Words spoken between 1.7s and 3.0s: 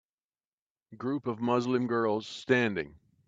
Girls Standing.